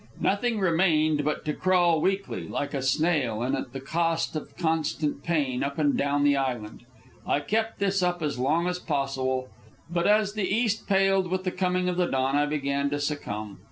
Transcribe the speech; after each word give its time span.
Nothing 0.19 0.59
remained 0.59 1.23
but 1.23 1.45
to 1.45 1.53
crawl 1.53 2.01
weakly, 2.01 2.47
like 2.47 2.73
a 2.73 2.81
snail, 2.81 3.43
and 3.43 3.55
at 3.55 3.71
the 3.71 3.79
cost 3.79 4.35
of 4.35 4.57
constant 4.57 5.21
pain, 5.23 5.61
up 5.61 5.77
and 5.77 5.95
down 5.95 6.23
the 6.23 6.35
island. 6.35 6.85
I 7.27 7.39
kept 7.41 7.77
this 7.77 8.01
up 8.01 8.23
as 8.23 8.35
along 8.35 8.65
as 8.67 8.79
possible, 8.79 9.49
but 9.91 10.07
as 10.07 10.33
the 10.33 10.49
east 10.51 10.87
paled 10.87 11.29
with 11.29 11.43
the 11.43 11.51
coming 11.51 11.87
of 11.87 11.97
dawn 11.97 12.35
I 12.35 12.47
began 12.47 12.89
to 12.89 12.99
succumb. 12.99 13.59